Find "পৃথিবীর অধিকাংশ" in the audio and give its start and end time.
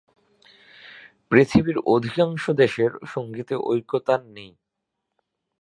1.31-2.43